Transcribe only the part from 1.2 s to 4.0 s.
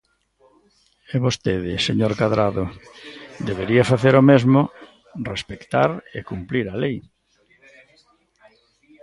vostede, señor Cadrado, debería